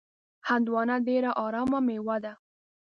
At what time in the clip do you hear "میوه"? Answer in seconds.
1.87-2.17